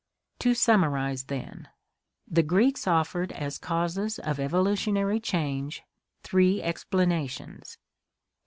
[0.39, 1.67] To summarize, then,
[2.27, 5.83] the Greeks offered as causes of evolutionary change
[6.23, 7.83] three explanations: 1.